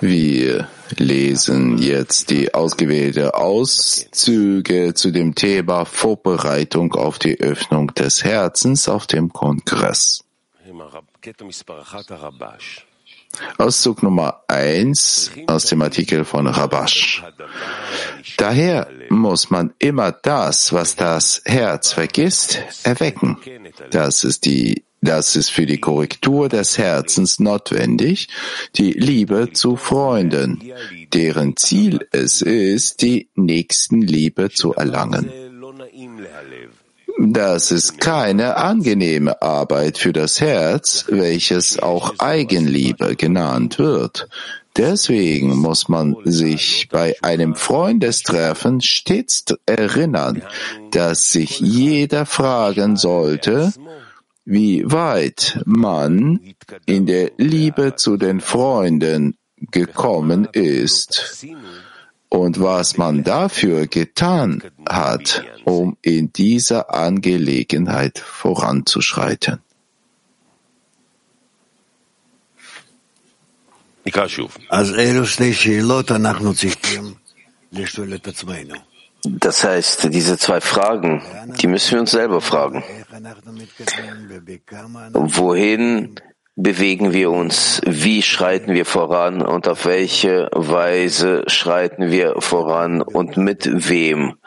[0.00, 8.88] Wir lesen jetzt die ausgewählte Auszüge zu dem Thema Vorbereitung auf die Öffnung des Herzens
[8.88, 10.24] auf dem Kongress.
[13.58, 17.22] Auszug Nummer eins aus dem Artikel von Rabash.
[18.36, 23.38] Daher muss man immer das, was das Herz vergisst, erwecken.
[23.90, 28.28] Das ist die das ist für die Korrektur des Herzens notwendig,
[28.76, 30.62] die Liebe zu Freunden,
[31.12, 35.30] deren Ziel es ist, die Nächstenliebe zu erlangen.
[37.18, 44.28] Das ist keine angenehme Arbeit für das Herz, welches auch Eigenliebe genannt wird.
[44.76, 50.42] Deswegen muss man sich bei einem Freundestreffen stets erinnern,
[50.92, 53.72] dass sich jeder fragen sollte,
[54.44, 56.40] wie weit man
[56.86, 59.36] in der Liebe zu den Freunden
[59.70, 61.44] gekommen ist
[62.28, 69.60] und was man dafür getan hat, um in dieser Angelegenheit voranzuschreiten.
[79.24, 81.22] Das heißt, diese zwei Fragen,
[81.60, 82.82] die müssen wir uns selber fragen.
[85.12, 86.16] Wohin
[86.56, 87.80] bewegen wir uns?
[87.86, 89.42] Wie schreiten wir voran?
[89.42, 93.00] Und auf welche Weise schreiten wir voran?
[93.00, 94.38] Und mit wem?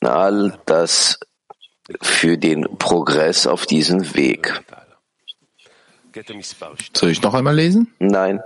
[0.00, 1.20] All das
[2.00, 4.62] für den Progress auf diesem Weg.
[6.94, 7.92] Soll ich noch einmal lesen?
[7.98, 8.40] Nein.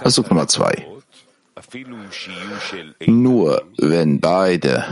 [0.00, 0.86] Versuch Nummer zwei.
[3.06, 4.84] Nur wenn beide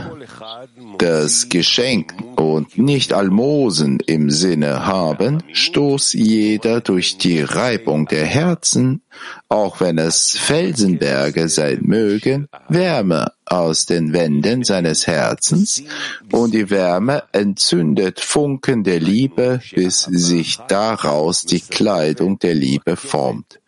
[0.97, 9.01] das Geschenk und nicht Almosen im Sinne haben, stoß jeder durch die Reibung der Herzen,
[9.49, 15.83] auch wenn es Felsenberge sein mögen, Wärme aus den Wänden seines Herzens
[16.31, 23.59] und die Wärme entzündet Funken der Liebe, bis sich daraus die Kleidung der Liebe formt.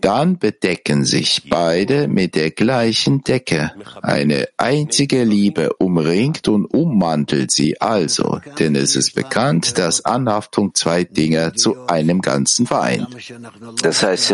[0.00, 3.72] Dann bedecken sich beide mit der gleichen Decke.
[4.02, 11.04] Eine einzige Liebe umringt und ummantelt sie also, denn es ist bekannt, dass Anhaftung zwei
[11.04, 13.08] Dinge zu einem Ganzen vereint.
[13.82, 14.30] Das heißt,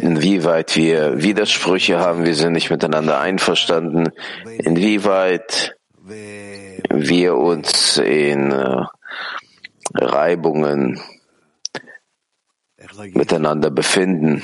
[0.00, 3.85] inwieweit wir Widersprüche haben, wir sind nicht miteinander einverstanden,
[4.44, 5.76] inwieweit
[6.90, 8.84] wir uns in äh,
[9.94, 11.00] Reibungen
[13.12, 14.42] miteinander befinden,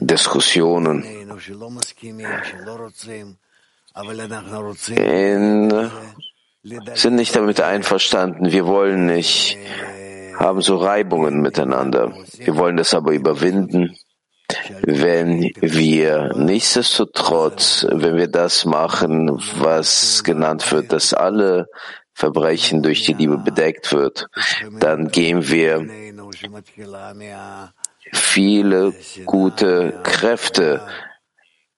[0.00, 1.02] Diskussionen.
[4.88, 5.90] In,
[6.94, 9.58] sind nicht damit einverstanden, wir wollen nicht,
[10.38, 12.14] haben so Reibungen miteinander.
[12.38, 13.96] Wir wollen das aber überwinden,
[14.82, 21.68] wenn wir nichtsdestotrotz, wenn wir das machen, was genannt wird, dass alle
[22.14, 24.28] Verbrechen durch die Liebe bedeckt wird,
[24.78, 25.86] dann gehen wir
[28.12, 28.92] viele
[29.24, 30.82] gute Kräfte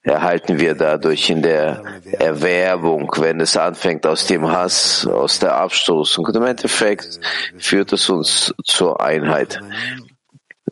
[0.05, 1.83] erhalten wir dadurch in der
[2.19, 6.19] Erwerbung, wenn es anfängt aus dem Hass, aus der Abstoß.
[6.19, 7.19] Und im Endeffekt
[7.57, 9.61] führt es uns zur Einheit.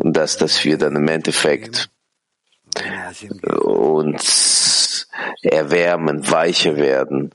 [0.02, 1.88] Und das, dass wir dann im Endeffekt
[3.60, 5.06] uns
[5.42, 7.30] erwärmen, weicher werden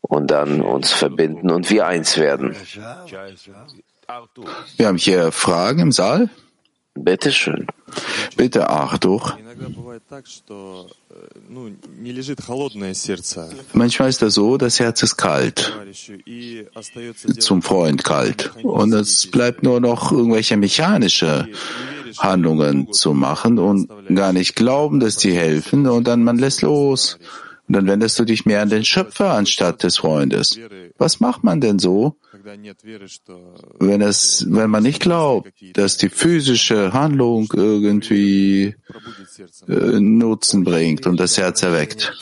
[0.00, 2.54] und dann uns verbinden und wir eins werden.
[4.76, 6.30] Wir haben hier Fragen im Saal.
[6.96, 7.66] Bitte schön.
[8.36, 9.36] Bitte, Arthur.
[13.72, 15.72] Manchmal ist das so, das Herz ist kalt,
[17.38, 18.52] zum Freund kalt.
[18.62, 21.48] Und es bleibt nur noch irgendwelche mechanische
[22.18, 27.18] Handlungen zu machen und gar nicht glauben, dass die helfen und dann man lässt los.
[27.66, 30.58] Und dann wendest du dich mehr an den Schöpfer anstatt des Freundes.
[30.98, 32.16] Was macht man denn so,
[33.78, 38.74] wenn es, wenn man nicht glaubt, dass die physische Handlung irgendwie
[39.68, 42.12] äh, Nutzen bringt und das Herz erweckt?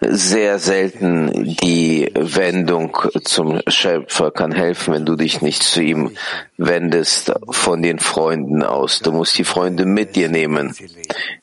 [0.00, 6.10] Sehr selten die Wendung zum Schöpfer kann helfen, wenn du dich nicht zu ihm
[6.56, 9.00] wendest von den Freunden aus.
[9.00, 10.74] Du musst die Freunde mit dir nehmen,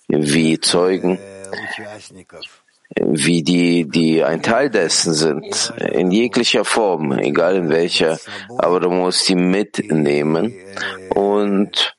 [0.07, 1.19] wie Zeugen
[2.95, 8.19] wie die, die ein Teil dessen sind, in jeglicher Form, egal in welcher,
[8.57, 10.53] aber du musst die mitnehmen.
[11.13, 11.95] Und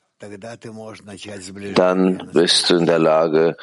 [1.75, 3.57] dann bist du in der Lage,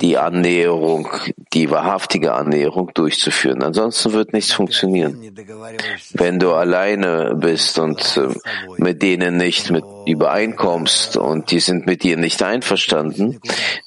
[0.00, 1.08] die Annäherung,
[1.52, 3.62] die wahrhaftige Annäherung durchzuführen.
[3.62, 5.34] Ansonsten wird nichts funktionieren.
[6.14, 8.20] Wenn du alleine bist und
[8.78, 13.40] mit denen nicht mit übereinkommst und die sind mit dir nicht einverstanden,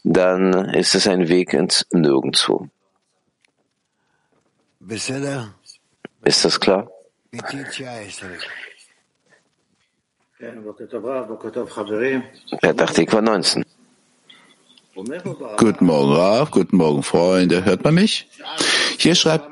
[0.04, 2.68] dann ist es ein Weg ins Nirgendwo.
[6.24, 6.90] Ist das klar?
[12.62, 13.66] Petach 19.
[15.58, 16.52] Guten Morgen, Rav.
[16.52, 17.66] Guten Morgen, Freunde.
[17.66, 18.30] Hört man mich?
[18.98, 19.50] Hier schreibt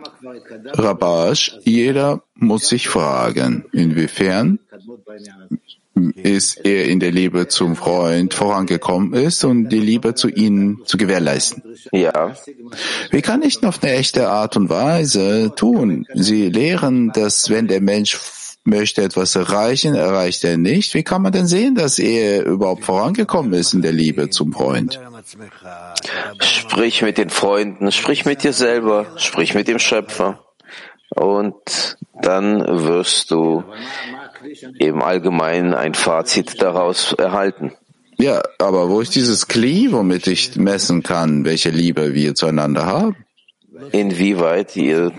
[0.63, 4.59] Rabash, jeder muss sich fragen, inwiefern
[6.15, 10.95] ist er in der Liebe zum Freund vorangekommen ist und die Liebe zu ihnen zu
[10.95, 11.63] gewährleisten.
[11.91, 12.33] Ja.
[13.11, 16.05] Wie kann ich auf eine echte Art und Weise tun?
[16.13, 18.15] Sie lehren, dass wenn der Mensch
[18.67, 20.93] möchte etwas erreichen, erreicht er nicht.
[20.93, 24.99] Wie kann man denn sehen, dass er überhaupt vorangekommen ist in der Liebe zum Freund?
[26.39, 30.43] Sprich mit den Freunden, sprich mit dir selber, sprich mit dem Schöpfer.
[31.09, 33.63] Und dann wirst du
[34.77, 37.71] im Allgemeinen ein Fazit daraus erhalten.
[38.19, 43.15] Ja, aber wo ist dieses Kli, womit ich messen kann, welche Liebe wir zueinander haben?
[43.91, 45.11] Inwieweit ihr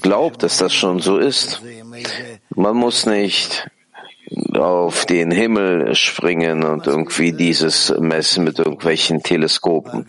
[0.00, 1.62] glaubt, dass das schon so ist.
[2.54, 3.68] Man muss nicht
[4.54, 10.06] auf den Himmel springen und irgendwie dieses messen mit irgendwelchen Teleskopen.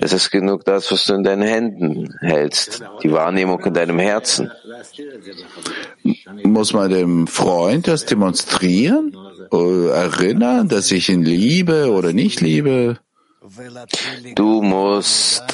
[0.00, 4.50] Es ist genug das, was du in deinen Händen hältst, die Wahrnehmung in deinem Herzen.
[6.44, 9.16] Muss man dem Freund das demonstrieren,
[9.50, 12.98] erinnern, dass ich ihn liebe oder nicht liebe?
[14.34, 15.44] Du musst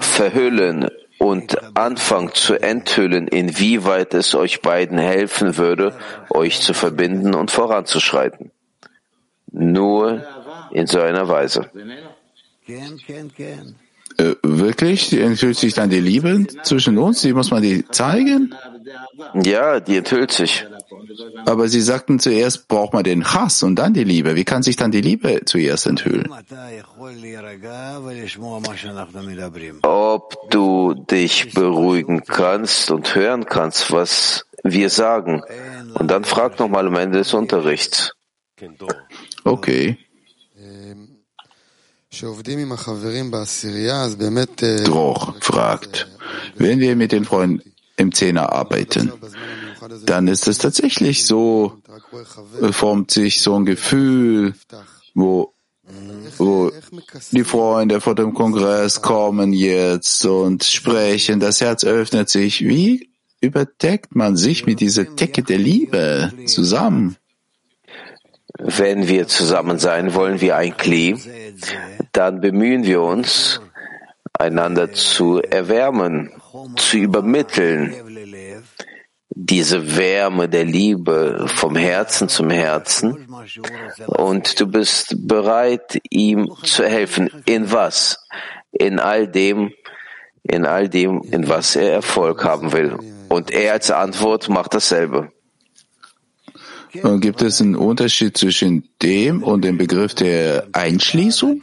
[0.00, 5.98] verhüllen und anfangen zu enthüllen, inwieweit es euch beiden helfen würde,
[6.30, 8.50] euch zu verbinden und voranzuschreiten.
[9.52, 10.26] Nur
[10.70, 11.70] in so einer Weise.
[14.18, 15.12] Äh, wirklich?
[15.12, 17.22] Enthüllt sich dann die Liebe zwischen uns?
[17.22, 18.54] Die muss man die zeigen?
[19.34, 20.66] Ja, die enthüllt sich.
[21.46, 24.34] Aber Sie sagten zuerst braucht man den Hass und dann die Liebe.
[24.36, 26.28] Wie kann sich dann die Liebe zuerst enthüllen?
[29.82, 35.42] Ob du dich beruhigen kannst und hören kannst, was wir sagen.
[35.94, 38.12] Und dann frag nochmal am Ende des Unterrichts.
[39.44, 39.98] Okay.
[44.82, 46.08] Droch fragt,
[46.56, 49.12] wenn wir mit den Freunden im Zehner arbeiten,
[50.06, 51.80] dann ist es tatsächlich so,
[52.60, 54.54] äh, formt sich so ein Gefühl,
[55.14, 55.54] wo,
[56.38, 56.72] wo
[57.30, 62.66] die Freunde vor dem Kongress kommen jetzt und sprechen, das Herz öffnet sich.
[62.66, 63.10] Wie
[63.40, 67.16] überdeckt man sich mit dieser Decke der Liebe zusammen?
[68.76, 71.16] Wenn wir zusammen sein wollen wie ein Kli,
[72.12, 73.60] dann bemühen wir uns,
[74.38, 76.30] einander zu erwärmen,
[76.76, 77.94] zu übermitteln,
[79.42, 83.26] diese Wärme der Liebe vom Herzen zum Herzen
[84.06, 87.30] und du bist bereit, ihm zu helfen.
[87.46, 88.18] In was?
[88.70, 89.72] In all dem,
[90.42, 92.96] in all dem, in was er Erfolg haben will.
[93.28, 95.32] Und er als Antwort macht dasselbe.
[97.02, 101.62] Und gibt es einen Unterschied zwischen dem und dem Begriff der Einschließung?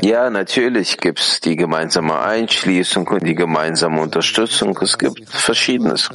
[0.00, 4.78] Ja, natürlich gibt es die gemeinsame Einschließung und die gemeinsame Unterstützung.
[4.80, 6.08] Es gibt Verschiedenes.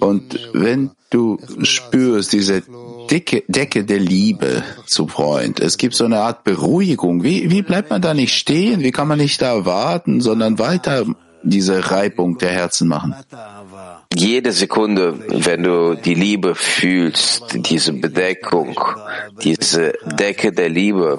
[0.00, 2.62] Und wenn du spürst diese
[3.10, 7.22] Decke, Decke der Liebe zum Freund, es gibt so eine Art Beruhigung.
[7.22, 8.80] Wie, wie bleibt man da nicht stehen?
[8.80, 11.06] Wie kann man nicht da warten, sondern weiter
[11.42, 13.14] diese Reibung der Herzen machen?
[14.14, 18.78] Jede Sekunde, wenn du die Liebe fühlst, diese Bedeckung,
[19.42, 21.18] diese Decke der Liebe,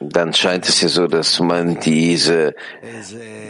[0.00, 2.54] dann scheint es ja so, dass man diese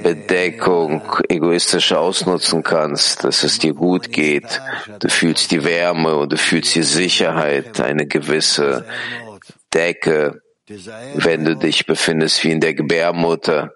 [0.02, 4.60] Bedeckung egoistisch ausnutzen kannst, dass es dir gut geht.
[5.00, 8.84] Du fühlst die Wärme und du fühlst die Sicherheit, eine gewisse
[9.74, 13.72] Decke, wenn du dich befindest wie in der Gebärmutter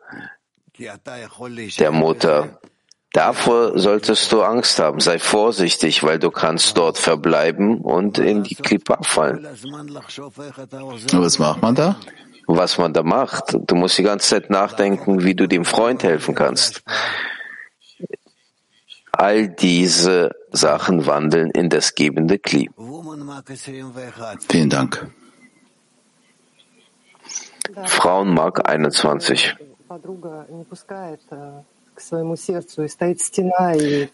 [1.79, 2.61] der Mutter.
[3.13, 5.01] Davor solltest du Angst haben.
[5.01, 9.45] Sei vorsichtig, weil du kannst dort verbleiben und in die Klippa fallen.
[11.13, 11.97] Was macht man da?
[12.47, 13.57] Was man da macht?
[13.67, 16.83] Du musst die ganze Zeit nachdenken, wie du dem Freund helfen kannst.
[19.13, 22.71] All diese Sachen wandeln in das gebende Kli.
[24.49, 25.11] Vielen Dank.
[27.85, 29.57] Frauenmark 21.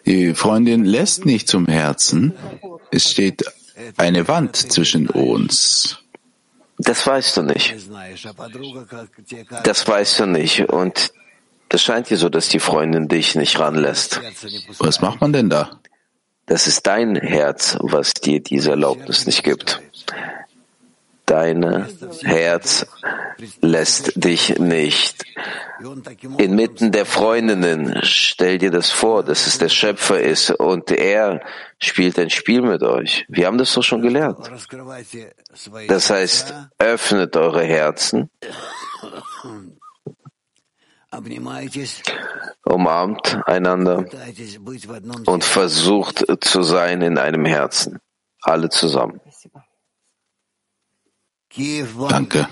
[0.06, 2.34] Die Freundin lässt nicht zum Herzen.
[2.90, 3.44] Es steht
[3.96, 5.98] eine Wand zwischen uns.
[6.78, 7.76] Das weißt du nicht.
[9.64, 10.68] Das weißt du nicht.
[10.68, 11.12] Und
[11.68, 14.20] das scheint dir so, dass die Freundin dich nicht ranlässt.
[14.78, 15.80] Was macht man denn da?
[16.46, 19.82] Das ist dein Herz, was dir diese Erlaubnis nicht gibt.
[21.26, 21.86] Dein
[22.22, 22.86] Herz
[23.60, 25.24] lässt dich nicht.
[26.38, 31.42] Inmitten der Freundinnen, stell dir das vor, dass es der Schöpfer ist und er
[31.78, 33.26] spielt ein Spiel mit euch.
[33.28, 34.38] Wir haben das doch schon gelernt.
[35.88, 38.30] Das heißt, öffnet eure Herzen,
[42.64, 44.04] umarmt einander
[45.26, 47.98] und versucht zu sein in einem Herzen.
[48.42, 49.20] Alle zusammen.
[52.08, 52.48] Danke.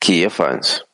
[0.00, 0.84] Kiew 1.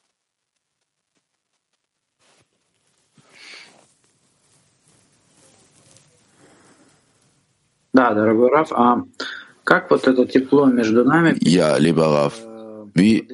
[11.42, 12.44] Ja, lieber Raf,
[12.92, 13.24] wie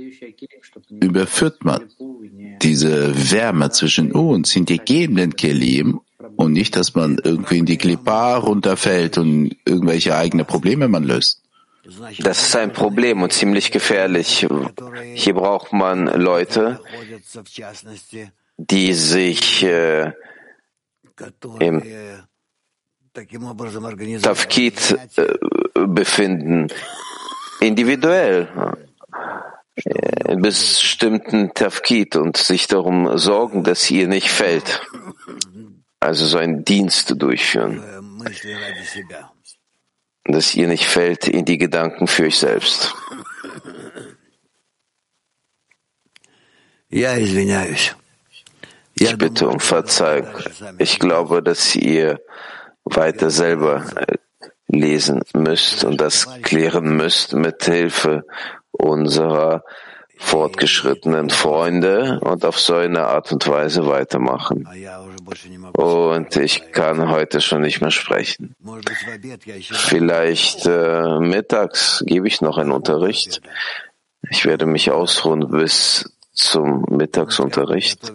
[1.01, 1.89] überführt man
[2.61, 6.01] diese Wärme zwischen uns in die gebenden Kelim
[6.37, 11.40] und nicht, dass man irgendwie in die Klippa runterfällt und irgendwelche eigene Probleme man löst?
[12.19, 14.47] Das ist ein Problem und ziemlich gefährlich.
[15.15, 16.81] Hier braucht man Leute,
[18.57, 20.13] die sich äh,
[21.59, 21.83] im
[24.23, 26.69] Tafkid äh, befinden,
[27.61, 28.77] individuell,
[29.85, 34.83] äh, in bestimmten Tafkid und sich darum sorgen, dass ihr nicht fällt.
[35.99, 37.83] Also so einen Dienst durchführen
[40.25, 42.95] dass ihr nicht fällt in die Gedanken für euch selbst.
[48.95, 50.29] Ich bitte um Verzeihung.
[50.79, 52.21] Ich glaube, dass ihr
[52.85, 54.17] weiter selber äh,
[54.67, 58.25] lesen müsst und das klären müsst mit Hilfe
[58.73, 59.65] unserer
[60.19, 64.69] fortgeschrittenen Freunde und auf so eine Art und Weise weitermachen.
[65.73, 68.55] Und ich kann heute schon nicht mehr sprechen.
[69.73, 73.41] Vielleicht äh, mittags gebe ich noch einen Unterricht.
[74.31, 78.13] Ich werde mich ausruhen bis zum Mittagsunterricht.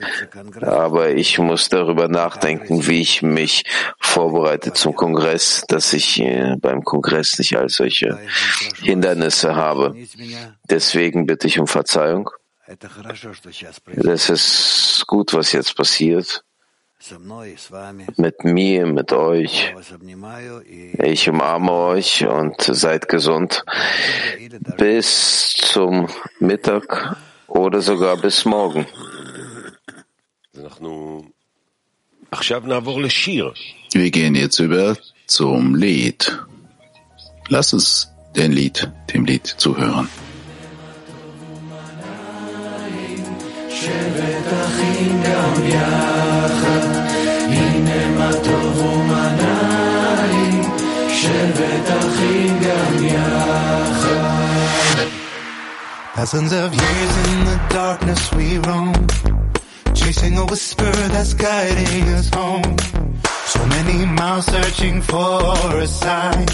[0.61, 3.63] Aber ich muss darüber nachdenken, wie ich mich
[3.99, 8.19] vorbereite zum Kongress, dass ich äh, beim Kongress nicht all solche
[8.81, 9.95] Hindernisse habe.
[10.69, 12.29] Deswegen bitte ich um Verzeihung.
[13.95, 16.44] Das ist gut, was jetzt passiert
[18.17, 19.73] mit mir, mit euch.
[21.03, 23.63] Ich umarme euch und seid gesund
[24.77, 26.07] bis zum
[26.39, 28.85] Mittag oder sogar bis morgen.
[33.93, 34.97] Wir gehen jetzt über
[35.27, 36.39] zum Lied.
[37.49, 40.09] Lass uns den Lied, dem Lied zuhören.
[45.67, 46.24] Yeah.
[52.14, 53.80] אחים גם יחד.
[56.16, 58.92] Thousands of years in the darkness we roam,
[59.94, 62.76] chasing a whisper that's guiding us home.
[63.54, 65.40] So many miles searching for
[65.86, 66.46] a sign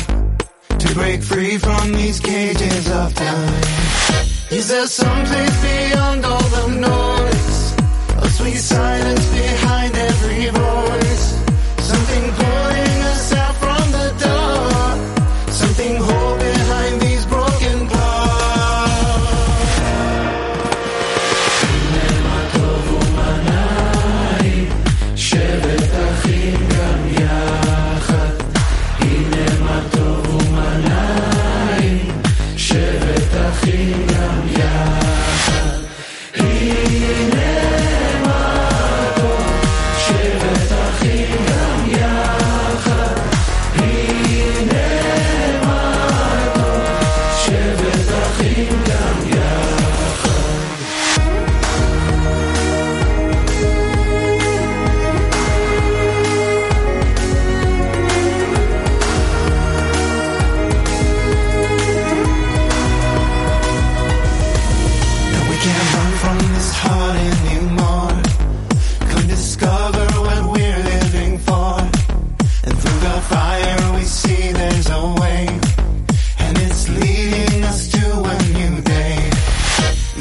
[0.83, 3.61] to break free from these cages of time.
[4.59, 7.59] Is there some place beyond all the noise?
[8.27, 10.10] A sweet silence behind every voice.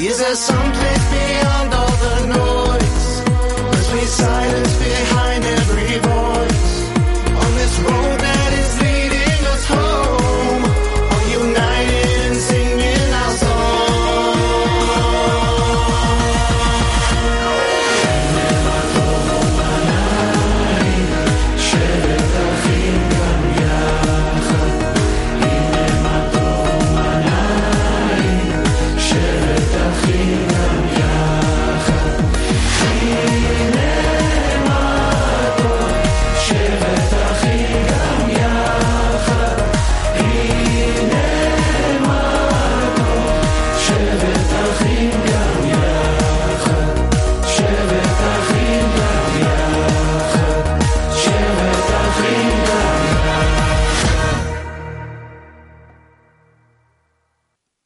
[0.02, 1.59] Is there someplace beyond?